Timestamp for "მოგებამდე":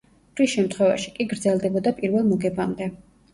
2.33-2.89